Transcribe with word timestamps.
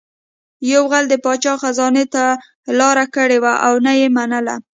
یو 0.73 0.83
غل 0.91 1.05
د 1.09 1.15
پاچا 1.23 1.53
خزانې 1.61 2.05
ته 2.13 2.23
لاره 2.79 3.05
کړې 3.15 3.37
وه 3.43 3.53
او 3.67 3.73
نه 3.85 3.93
یې 3.99 4.07
منله 4.17 4.55